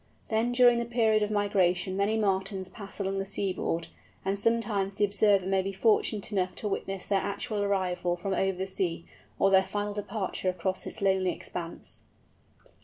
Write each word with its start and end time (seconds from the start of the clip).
Then 0.29 0.51
during 0.51 0.79
the 0.79 0.85
period 0.85 1.21
of 1.21 1.29
migration 1.29 1.95
many 1.95 2.17
Martins 2.17 2.69
pass 2.69 2.99
along 2.99 3.19
the 3.19 3.23
seaboard, 3.23 3.85
and 4.25 4.39
sometimes 4.39 4.95
the 4.95 5.05
observer 5.05 5.45
may 5.45 5.61
be 5.61 5.71
fortunate 5.71 6.31
enough 6.31 6.55
to 6.55 6.67
witness 6.67 7.05
their 7.05 7.21
actual 7.21 7.61
arrival 7.61 8.17
from 8.17 8.33
over 8.33 8.57
the 8.57 8.65
sea, 8.65 9.05
or 9.37 9.51
their 9.51 9.61
final 9.61 9.93
departure 9.93 10.49
across 10.49 10.87
its 10.87 11.03
lonely 11.03 11.29
expanse. 11.31 12.01